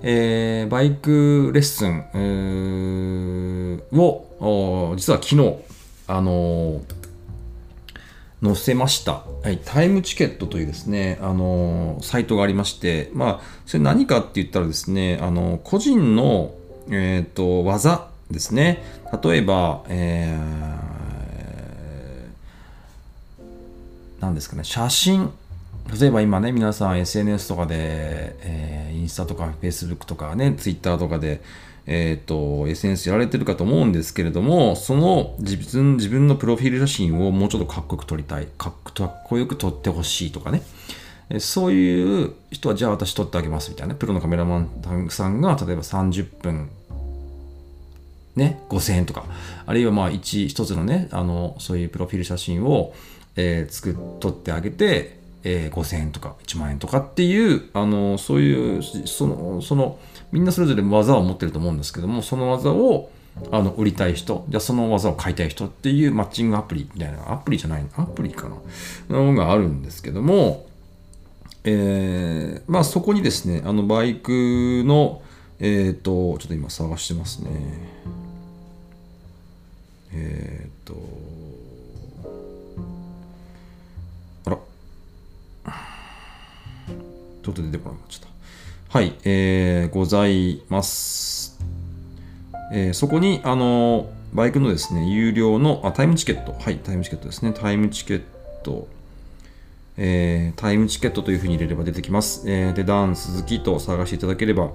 [0.04, 2.06] えー、バイクレッスン、
[3.91, 5.56] を、実は昨日、
[6.06, 6.82] あの
[8.43, 9.23] 載せました。
[9.41, 16.53] はい、タイムチケットというですね、あのサイトがありまして、まあ、それ何かって言ったらですね、あの個人の、
[16.89, 18.84] えっ、ー、と、技ですね。
[19.23, 23.43] 例えば、えー、
[24.19, 25.32] 何ですかね、写真。
[25.99, 27.75] 例えば今ね、皆さん SNS とかで、
[28.41, 31.41] えー、インスタとか Facebook とかね、Twitter とかで、
[31.86, 38.74] えっ、ー、と、SNS やられてるかと思うんですけれども、その自分自分のプロフィール写真をもうちょっとかっこよく撮りたい、かっ
[39.26, 40.62] こよく撮ってほしいとかね。
[41.39, 46.69] そういう人は、じゃあ私撮ってあげますみたいな、プロのカメラマンさんが、例えば30分、
[48.36, 49.26] ね、5000円とか、
[49.65, 52.93] あるいはまあ一、一つのね、あの、そういうプロフィール写真を、
[53.36, 60.00] えー、作っ、撮ってあげて、えー、5000円とか1万円とかっていう、あの、そういう、その、その、
[60.34, 63.10] みんなそれぞれ技を持ってると思うんですけどもその技を
[63.52, 68.50] あの売りたい人じゃその技を買いたい人っていうマッチングアプリみたいなアプリじゃないアプリか
[69.10, 70.65] なのがあるんですけども
[71.65, 75.22] えー、まあそこにですねあのバイクの
[75.60, 77.50] えっ、ー、とちょっと今探してますね。
[80.12, 80.96] えっ、ー、と
[84.46, 84.58] あら。
[87.43, 88.33] ちょっと出てこなくなっちゃった。
[88.93, 91.58] はい、えー、ございます。
[92.71, 96.53] えー、そこに、あの、バイクのですね、有料のあ、タイムチケット。
[96.53, 97.53] はい、タイムチケットですね。
[97.53, 98.23] タイムチケッ
[98.62, 98.88] ト。
[99.97, 102.43] えー、タイムチケットというふうに入れれば出てきます。
[102.45, 104.69] えー、で、ダン鈴木と探していただければ、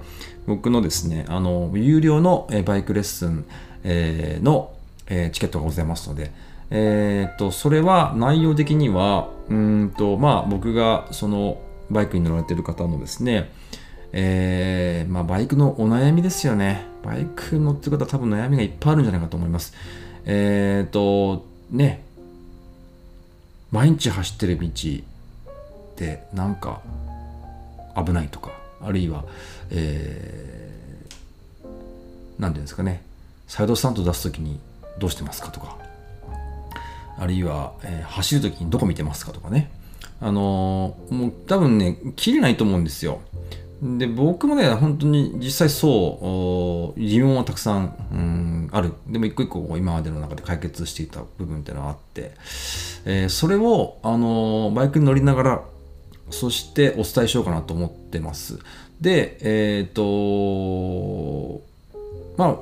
[0.47, 3.45] 僕のですね、あの、有料の、えバイクレッスン、
[3.85, 4.73] えー、の、
[5.07, 6.33] えチケットがございますので、
[6.71, 13.49] えっと、それは内容的には、うんと、まあ、僕がそのバイクに乗られている方のですね、
[14.11, 16.85] えー、まあ、バイクのお悩みですよね。
[17.03, 19.73] バイク乗ってる方は多分悩みがいっぱいあるんじゃないかと思います。
[20.25, 22.03] えっ、ー、と、ね、
[23.71, 24.69] 毎日走ってる道
[25.95, 26.81] でなんか
[27.95, 29.25] 危ないとか、あるいは、
[29.69, 33.03] えー、なんていうんですかね、
[33.47, 34.59] サイドスタンド出すときに
[34.97, 35.77] どうしてますかとか、
[37.17, 39.69] あるいは、えー、走るときにどこ見てますかとかね。
[40.21, 43.21] あのー、もう多分ね、切れないと思うんですよ。
[43.81, 48.93] で僕もね本当に実際そう疑問はたくさん、うん、ある。
[49.07, 52.31] でも一個一個今までの中で解決していた部分っていうのはあって、
[53.05, 55.63] えー、それを、あのバイクに乗りながら
[56.29, 58.59] そしてお伝えしようかなと思ってます。
[58.99, 61.61] でえっ、ー、と
[62.35, 62.55] まあ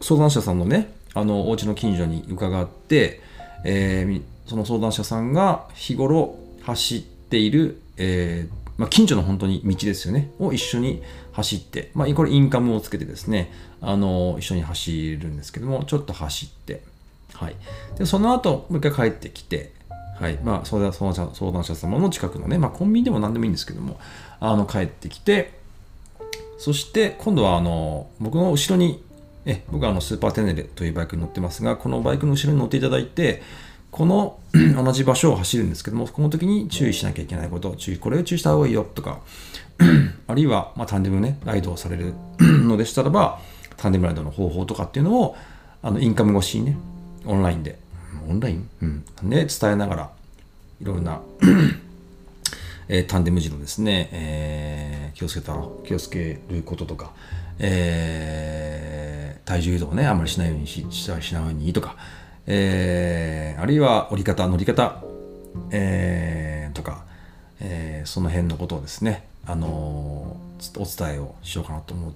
[0.00, 3.20] 相談者さんのねあのお家の近所に伺って、
[3.64, 16.82] え、その相談者さんが日頃走っている、えーまあ、近所の本当に道ですよね、を一緒に走って、まあ、これインカムをつけてですね、あの、一緒に走るんですけども、ちょっと走って、
[17.34, 17.56] はい。
[17.98, 19.72] で、その後、もう一回帰ってきて、
[20.18, 20.38] はい。
[20.42, 23.98] まあ、相談相談者様の近くのね、まあ、コンビニでも何でもいいんですけども、
[24.40, 25.52] あの、帰ってきて、
[26.58, 29.02] そして、今度は、あの、僕の後ろに、
[29.44, 33.42] え僕はあのスーパーテネレというバイクに乗ってますが、このバイクの後ろに乗っていただいて、
[33.92, 39.20] この同じ場所を走るんですけども、この時に注意しなきゃいけないこと、注意、これを注意した方がいいよとか、
[40.26, 43.38] あるいは、まあ、タンデムね、ライドをされるのでしたらば、
[43.76, 45.36] タンデムライドの方法とかっていうのを、
[45.82, 46.78] あのインカム越しにね、
[47.26, 47.78] オンラインで、
[48.28, 50.10] オンライン、うん、で伝えながら、
[50.80, 51.20] いろんな
[52.88, 55.54] えー、タンデム時のですね、えー、気をつけた
[55.86, 57.12] 気をつけることとか、
[57.58, 61.96] えー、体重移動をね、あまりしないようにししないようにとか、
[62.46, 65.02] えー、あるいは折り方、乗り方、
[65.70, 67.04] えー、とか、
[67.60, 72.12] えー、その辺のことをですね、あのー、お伝えをしようかなと思っ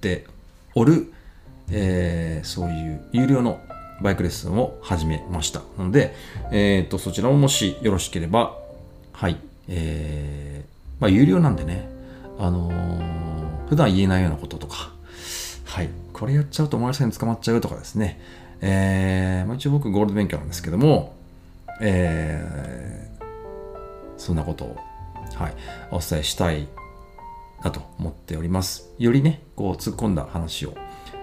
[0.00, 0.26] て
[0.74, 1.12] おる、
[1.70, 3.60] えー、そういう有料の
[4.02, 5.62] バイクレッスンを始めました。
[5.78, 6.14] ので、
[6.50, 8.58] えーと、そちらももしよろしければ、
[9.12, 11.88] はい、えー、まあ、有料なんでね、
[12.38, 14.92] あのー、普段言えないようなこととか、
[15.64, 18.20] はい、これやっちゃうとお前さんに捕まっちゃうとかですね、
[18.62, 21.14] えー、まあ、一応僕ゴールド勉強なんですけども、
[21.80, 23.24] えー、
[24.16, 24.76] そんなことを、
[25.34, 25.54] はい、
[25.90, 26.68] お伝えしたい
[27.62, 28.88] なと思っております。
[28.98, 30.74] よりね、こう突っ込んだ話を。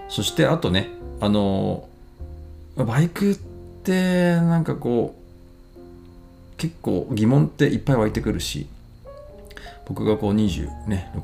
[0.09, 0.89] そしてあとね、
[1.21, 1.87] あの
[2.75, 8.67] バイクってなんかこう結構疑問っていっぱい湧いてくるし
[9.85, 10.69] 僕がこう26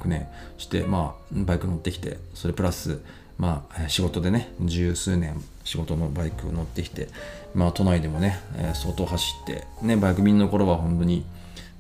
[0.06, 3.02] 年してまあバイク乗ってきてそれプラス
[3.38, 7.10] まあ仕事でね十数年仕事のバイクを乗ってきて
[7.54, 8.40] まあ都内でもね
[8.74, 11.26] 相当走ってねバイク便の頃は本当に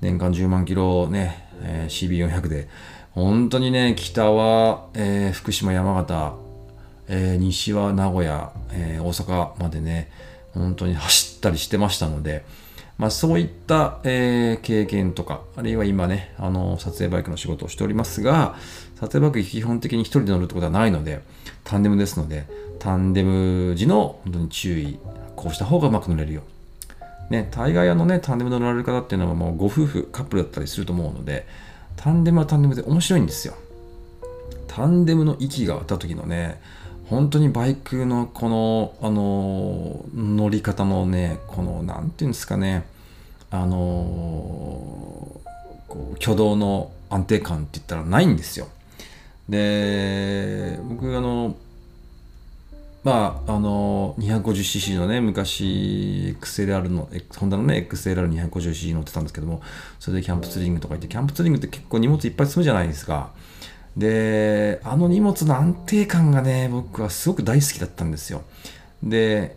[0.01, 1.47] 年間10万キロね
[1.87, 2.67] CB400 で
[3.11, 6.35] 本当にね北は、えー、福島山形
[7.07, 10.09] えー、西は名古屋、えー、大阪までね、
[10.53, 12.45] 本当に走ったりしてましたので、
[12.97, 18.55] まあ、そういった、えー、経験とか、あるいは今ね、あの、撮影バイクの仕事をしておりますが、
[18.99, 21.21] 撮影バイク基本的に一人で乗るってことはないので、
[21.63, 22.47] タンデムですので、
[22.85, 24.99] タンデム時の本当に注意、
[25.35, 26.43] こうした方がうまく乗れるよ。
[27.31, 31.47] ね、大概あのね、タンデムで乗られる方っていうのはもうご夫婦、カップルだったりすると思うので、
[31.95, 33.55] タンデムはタンデムで面白いんですよ。
[34.67, 36.61] タンデムの息があった時のね、
[37.09, 42.85] 本当にバイクのこの、あの乗り方のね、この、なんていうんですかね、
[43.49, 43.75] あの
[45.87, 48.67] こう挙動の安定感って言ったらないんですよ。
[49.49, 51.55] で、僕、あの、
[53.05, 59.61] まあ、あの、250cc のね、昔、XLR の、ホンダのね、XLR250cc 乗ってたんですけども、
[59.99, 63.29] それでキャンプツーリングとか行って、キャンプツーリングって結構荷物いっぱい積むじゃないですか。
[63.95, 68.41] で、あの荷物の安定感がね、僕はすごく大好きだったんですよ。
[69.03, 69.55] で、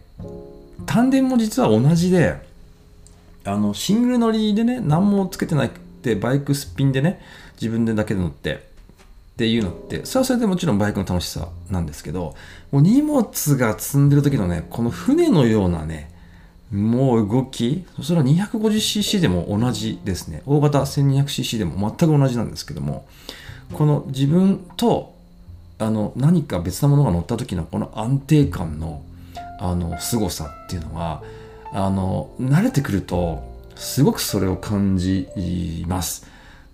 [0.85, 2.37] 丹田も実は同じで、
[3.47, 7.19] あの、シングル乗りでね、何もつけてなくて、バイクすっぴんでね、
[7.55, 8.68] 自分でだけで乗って、
[9.39, 12.35] っていうのって、それはそれでもちろんバイクの楽しさなんですけど、
[12.73, 13.23] もう荷物
[13.57, 16.11] が積んでる時のね、この船のようなね、
[16.73, 20.43] もう動き、それは 250cc でも同じですね。
[20.45, 23.07] 大型 1200cc でも全く同じなんですけども、
[23.73, 25.15] この自分と
[25.79, 29.03] あの何か別なものが乗った時のこの安定感の
[29.61, 31.23] あの凄さっていうのは
[31.73, 33.45] あの慣れてくると
[33.77, 35.29] すごくそれを感じ
[35.87, 36.27] ます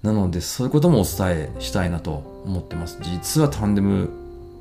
[0.05, 2.99] なのでそういうこともお伝えしたいなと思ってます。
[3.01, 4.09] 実はタンデムっ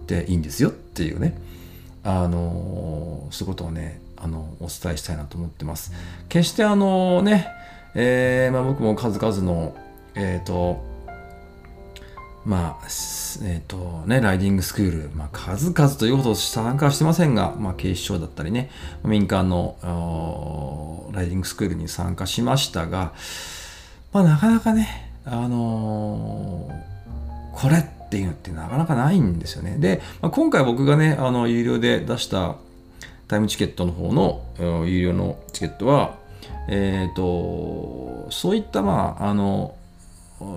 [0.08, 1.38] ていいんですよっていうね。
[2.06, 5.91] あのそういうことをねあのお伝えしたいなと思ってます。
[6.29, 7.49] 決してあのね、
[7.93, 9.75] えーまあ、僕も数々の
[10.15, 10.82] えっ、ー、と
[12.45, 18.69] まあ、えっ、ー、とね、ライディングスクール、まあ、数々というほど参加してませんが、まあ、警視庁だったりね、
[19.06, 19.77] 民間の
[21.13, 23.13] ライディングスクールに参加しましたが、
[24.12, 29.77] まあ、なかなかね、あのー、これっていうのってなかなかないんですよね。
[29.79, 32.55] で、まあ、今回僕がね、あの、有料で出した
[33.27, 34.43] タイムチケットの方の
[34.86, 36.17] 有料のチケットは、
[36.67, 39.76] えっ、ー、と、そういった、まあ、あの、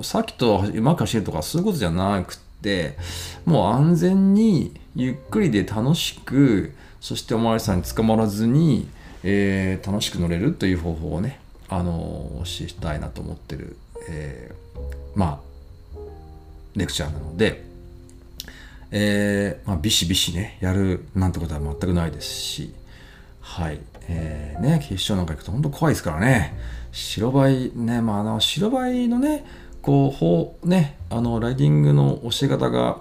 [0.03, 2.97] さっきとうまく走るとかそういうことじゃなくて
[3.45, 8.89] もう安全にゆっくりで楽しくそしてお巡りさんに捕まらずに、
[9.23, 13.77] えー、楽しく乗れるという方法をねあの教えたいなと思ってる、
[14.09, 15.99] えー、まあ
[16.75, 17.65] レクチャーなので、
[18.91, 22.75] えーまあ、ビシビシねやるなんてことは全くないですし
[23.41, 26.77] はいえー、ね決勝なんか行くと本当怖いですからね。
[26.97, 29.45] 白バイねまああの白バイのね
[29.83, 32.99] こう法ねあのライディングの教え方が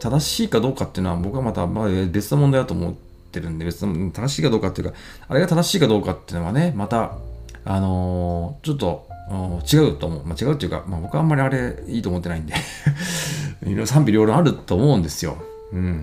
[0.00, 2.94] 正しいかどうかっていうのは僕はまたまあ別の問題だと思っ
[3.30, 4.96] てるんで別の正しいかどうかっていうか
[5.28, 7.18] あれが正しいかどうかっていうのはねまた
[7.66, 12.54] あのー、ちょっと違うと思う、まあ、違うっていうか、まあ、僕はあんまりあれいいと思ってないんで。
[13.62, 15.38] いろいろ賛否両論あると思うんですよ。
[15.72, 16.02] うん。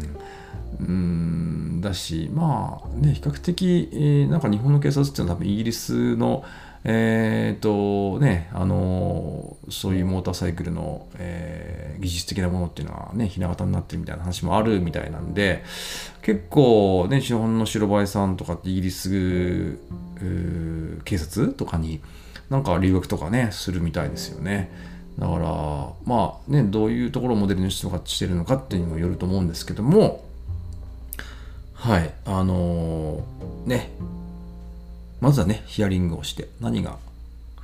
[0.80, 1.82] うん。
[1.82, 6.44] だしまあね比較的、えーなんか日本の警察っていうのは多分イギリスの
[6.84, 15.64] えっ、とねあのそういうモーターサイクルの、えー技術的なものっていうのはねひな形になってるみたいな話もあるみたいなんで
[16.22, 19.78] 結構ね日本の白バイさんとかってイギリス
[21.06, 22.02] 警察とかに
[22.52, 24.70] なんか留学とかねするみたいですよね。
[25.18, 30.24] だからまあねどういうところをモデルにしてるのかっていうにもよると思うんですけども
[31.74, 33.90] はいあのーね
[35.20, 36.98] まずはねヒアリングをして何が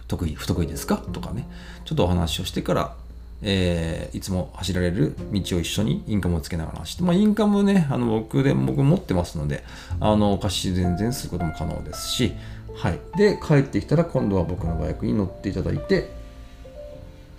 [0.07, 0.97] 得意不得意ですか？
[0.97, 1.47] とかね
[1.85, 2.95] ちょっとお話をしてから、
[3.41, 9.63] えーいつも走られる道を一緒にインカムをつけながら走って、まあ、インカムねあの僕で僕持ってますので
[9.99, 12.33] あのお貸し全然することも可能ですし
[12.77, 16.15] はいで帰ってきたら今度は僕のバイクに乗っていただいて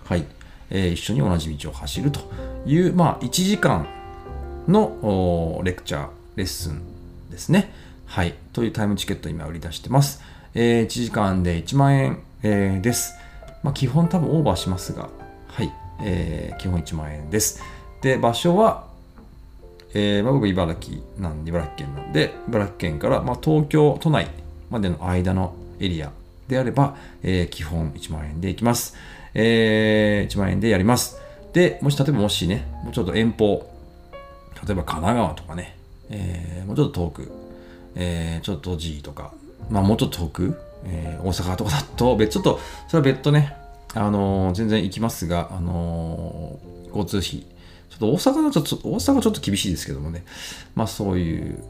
[0.09, 0.25] はい、
[0.71, 2.21] えー一緒に同じ道を走ると
[2.65, 3.87] いう、まあ、1時間
[4.67, 6.81] のレクチャー、レッスン
[7.31, 7.71] ですね。
[8.07, 10.23] はい、というタイムチケットを今売り出してます。
[10.55, 13.13] えー1時間で1万円、えーです。
[13.63, 15.11] まあ、基本多分オーバーしますが、
[15.49, 15.71] はい、
[16.03, 17.63] えー基本1万円です。
[18.01, 18.87] で、場所は、
[19.93, 24.27] えーまあ、僕茨城なんで茨城県なんで茨城県から、まあ、東京都内
[24.71, 26.11] までの間のエリア
[26.49, 28.95] であれば、えー基本1万円でいきます、
[29.35, 31.17] えー1万円でやります。
[31.53, 33.71] でもし例えばもしねもうちょっと遠方
[34.67, 35.77] 例えば神奈川とかね、
[36.11, 37.33] えーもうちょっと遠く、
[37.95, 39.33] えーちょっと栃木とか、
[39.71, 43.55] まあ、もうちょっと遠く、えー大阪とかだと別ちょっとそれは別途ね、
[43.95, 47.47] あのー全然行きますが、あのー交通費。
[47.91, 50.25] ちょっと大阪のちょっと大阪ちょっと厳しいですけどもね、
[50.75, 51.65] まあ、そういう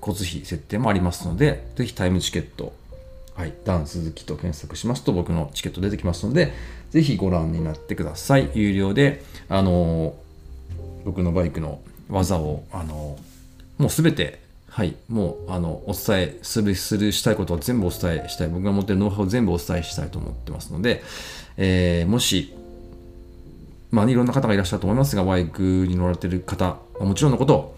[0.00, 2.72] 交通費設定もありますのでぜひタイムチケット
[3.40, 6.52] はい、ダン鈴木と検索しますと僕のチケット出てきますので、
[6.90, 8.50] ぜひご覧になってください。
[8.52, 10.14] 有料で、あの
[11.06, 11.80] 僕のバイクの
[12.10, 13.18] 技を、あの
[13.78, 18.48] もうすべて、はい、もう、あの、お伝えする、する、したいことは全部お伝えしたい。
[18.48, 21.02] 僕が持ってるノウハウを全部お伝えしたいと思ってますので、
[21.56, 22.54] えーもし、
[23.90, 27.74] まあ、いろんな方がいらっしゃると思いますが、バイクに乗られてる方、もちろんのこと、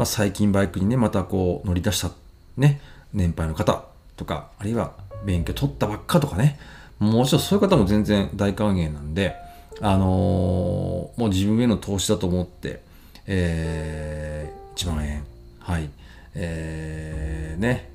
[0.00, 2.10] まあ、最近バイクにね、またこう乗り出した、
[2.56, 2.80] ね、
[3.12, 3.84] 年配の方
[4.16, 4.94] とか、あるいは
[5.26, 6.58] 勉強取ったばっかとかね、
[6.98, 9.36] もちろんそういう方も全然大歓迎なんで、
[9.82, 12.80] あのーもう自分への投資だと思って、
[13.26, 15.22] えー1万円、
[15.58, 15.90] はい、
[16.34, 17.90] えーね、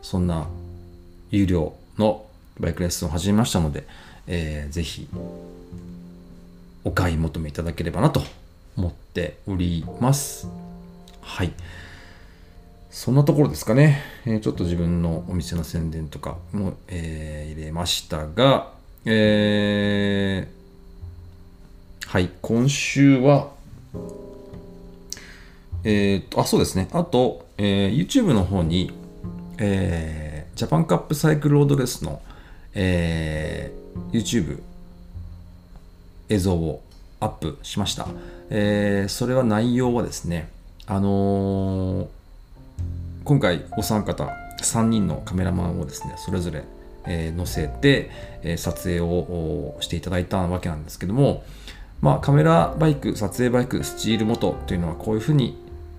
[0.00, 0.48] そんな
[1.30, 2.24] 有料の
[2.58, 3.84] バイクレッスンを始めましたので、
[4.26, 5.06] えーぜひ
[6.84, 8.22] お買い求めいただければなと
[8.78, 10.65] 思っております。
[11.26, 11.52] はい。
[12.88, 14.00] そんなところですかね。
[14.24, 18.72] えーちょっと自分のお店の宣伝とかも、えー入れましたが、
[19.04, 23.50] えーはい、今週は、
[25.84, 26.88] えーと、あ、そうですね。
[26.92, 28.92] あと、えー YouTube の方に、
[29.58, 32.22] えージャパンカップサイクルロードレスの、
[32.72, 34.60] えー YouTube
[36.28, 36.82] 映像を
[37.20, 38.06] アップしました。
[38.48, 40.54] えーそれは内容はですね、
[40.86, 42.06] あのー
[43.24, 44.28] 今回お三方
[44.62, 46.62] 3人のカメラマンをですねそれぞれ、
[47.06, 48.10] えー載せて、
[48.42, 51.44] えー撮影をしていただいたわけなんですけども、
[52.00, 55.58] まあ、カメラバイク撮影バイクスチールモトというのはこういうふうに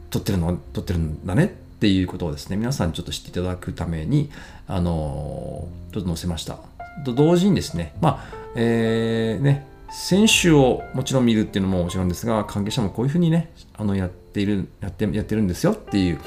[0.10, 1.48] 撮ってるの撮ってるんだねっ
[1.80, 4.30] ていうことをですね皆さんにちょっと知っていただくために
[4.68, 6.60] あのーちょっと載せました。
[7.06, 16.20] と同時にですねまあえーね選手をもちろん見るっていうのももちろんですが関係者もこういうふうにねあのやってているやってやってるんですよっていう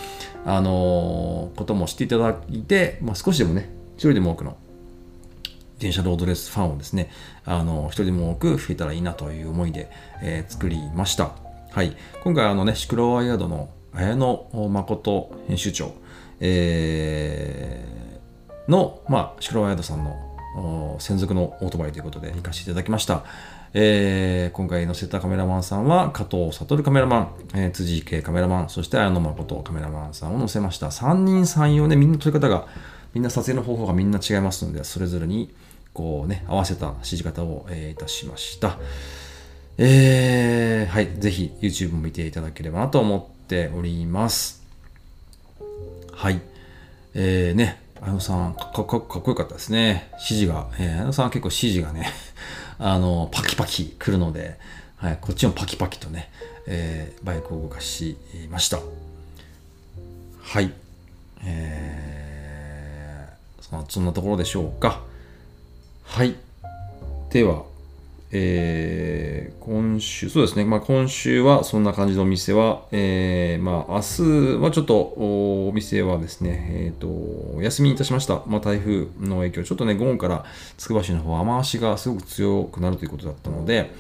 [0.45, 4.57] あのーことも知っていただいて、まあ、少しでもね一人でも多くの
[5.81, 7.11] 自転車ロードレースファンをですね、
[7.47, 9.91] あの、一人でも多く増えたらいいなという思いで、
[10.23, 11.31] えー作りました。
[11.71, 11.97] はい。
[12.23, 15.95] 今回あのね、シクロワイヤードの綾野誠編集長、
[16.39, 23.25] えーの、まあ、シクロワイヤードさんの専属のオートバイということで行かせていただきました。
[23.73, 30.89] えー今回載せたカメラマンさんは加藤悟カメラマン、えー辻池カメラマン、そして綾野誠カメラマンさんを載せました。
[30.89, 32.67] 3人3用ね、みんな撮り方が、
[33.15, 35.55] みんな撮影の方法がみんな違いますので、それぞれに
[35.93, 38.79] こうね、合わせた指示方を、えーいたしました。
[39.79, 44.63] えーはい、ぜひ YouTube も見ていただければなと思っております。
[46.13, 46.41] はい。
[47.15, 50.11] えー、ね、あのさんかかかっこよかったですね。
[50.15, 52.11] 指示が、えー、あのさんは結構指示がね、
[52.83, 54.59] あの、パキパキ来るので、
[54.97, 56.31] はい、こっちもパキパキとね、
[56.67, 58.17] えーバイクを動かし
[58.51, 58.81] ました。
[60.41, 60.73] はい。
[61.45, 62.31] えー
[63.61, 65.03] そそんなところでしょうか。
[66.05, 66.35] はい。
[67.31, 67.65] では、
[68.33, 78.43] えー、今週、そうですね、まあ、今週はそんな感じのお店は、えー、まあ、明日はちょっとお店はですね、えっ、ー、と、お休みにいたしました。
[78.47, 80.45] まあ、台風の影響、ちょっとね、午後から
[80.79, 83.91] つくば市の方、雨足がすごく強くなるということだったので、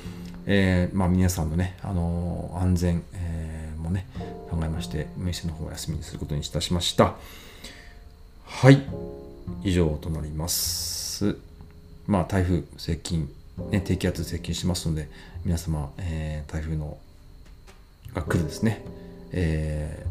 [0.47, 4.07] えー、まあ、皆さんのね、あの安全、えー、もね、
[4.49, 7.16] 考えまして、お店の方を休みにすることにいたしました。
[8.45, 8.81] はい、
[9.64, 11.37] 以上となります。
[12.07, 13.28] まあ、台風接近
[13.70, 15.08] ね、低気圧接近しますので
[15.44, 16.98] 皆様、えー、台風の
[18.14, 18.84] が来るですね、
[19.32, 20.06] え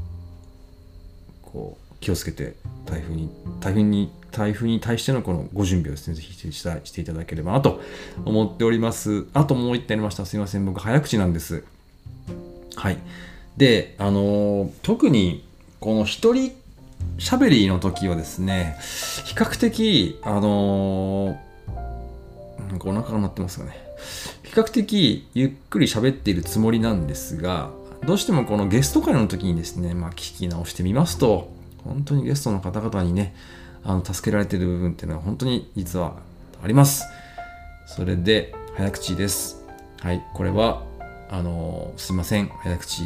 [1.44, 3.30] ー、こう気をつけて台風に
[3.60, 7.82] 台風に台風に対してのこのご準備をですねぜひしてしていただければなと
[8.26, 9.26] 思っております。
[9.34, 10.26] あともう一点ありました。
[10.26, 10.66] すいません。
[10.66, 11.64] 僕早口なんです。
[12.76, 12.98] はい。
[13.58, 15.46] であのー、特に
[15.80, 16.54] この一人
[17.18, 18.78] 喋りの時はですね
[19.26, 21.49] 比較的あのー
[22.70, 23.72] なんかお腹が鳴ってますかね。
[24.44, 27.72] 比較的ゆっくり喋っているつもりなんですが、
[28.06, 31.52] どうしてもこのゲスト会の時にですね、まあ、聞き直してみますと、
[31.84, 33.36] 本当にゲストの方々にね、
[33.84, 36.18] あの助けられている部分っていうのは本当に実は
[36.64, 37.06] あります。
[37.88, 39.66] それで、早口です。
[40.00, 40.84] はい、これは、
[41.30, 43.04] あのー、すいません、早口。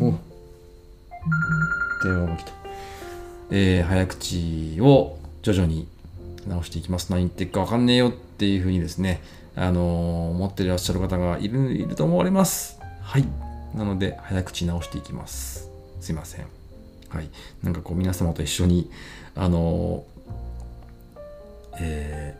[0.00, 0.14] お
[2.02, 2.52] 電話が来た。
[3.50, 5.86] えー、早口を徐々に
[6.46, 7.10] 直していきます。
[7.10, 9.20] 何言ってるかわかんねえよってっていうふうにですね、
[9.56, 12.78] あのー、思っていらっしゃる方がいるいると思われます。
[13.02, 13.24] はい。
[13.74, 15.68] なので、早口直していきます。
[16.00, 16.46] すいません。
[17.08, 17.28] はい。
[17.64, 18.92] なんかこう、皆様と一緒に、
[19.34, 22.36] あのー、え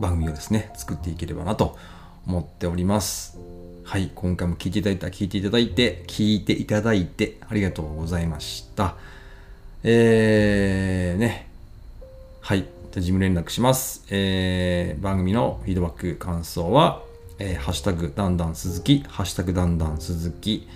[0.00, 1.78] ー、番組をですね、作っていければなと
[2.26, 3.38] 思っております。
[3.84, 4.10] はい。
[4.12, 8.96] 今回も聞いていただいた、聞いていただいて、聞いていただいて、ありがとうございました。
[9.84, 11.48] えー、ね。
[12.40, 12.81] はい。
[13.00, 14.04] 事務連絡します。
[14.10, 17.02] えー、番組のフィードバック、感想は、
[17.38, 20.68] えー、ハッシュタグ、だんだん鈴木、ハッシュタグ、だんだん鈴木、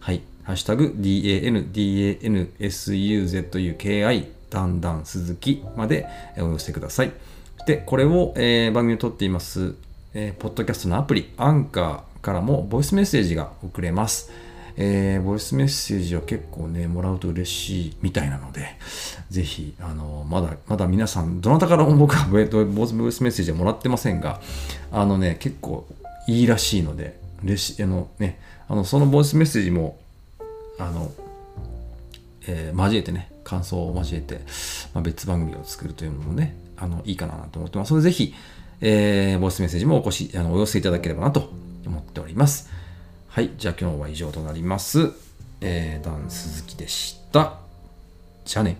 [0.00, 6.06] はい、ハッシュタグ、dan, dan, suzuki, だんだん鈴木まで
[6.38, 7.12] お寄せください。
[7.66, 9.74] で、これを、えー、番組を撮っています、
[10.14, 14.30] えー、ポッドキャストのアプリ、アンカーからもボイスメッセージが送れます。
[14.80, 18.76] えー、ボイスメッセージは結構ね、もらうと嬉しいみたいなので、
[19.28, 24.40] ぜひ、あの、まだ、まだ皆さん、どなたからも僕はボイスメッセージはもらってませんが、
[24.92, 25.84] あのね、結構
[26.28, 29.98] いいらしいので、嬉しい、あのね、あの、そのボイスメッセージも、
[30.78, 31.10] あの、
[32.46, 34.42] えー、交えてね、感想を交えて、
[34.94, 37.88] まあ、別番組を作るというのもね、あの、いいかなと思ってます。
[37.88, 38.32] それでぜひ、
[38.80, 41.50] えー、ボイスメッセージもお越し、あの、お寄せいただければなと
[41.84, 42.77] 思っております。
[43.38, 45.12] はい、じゃあ今日は以上となります。
[45.60, 47.60] えー、ダン鈴木でした。
[48.44, 48.78] じゃあね。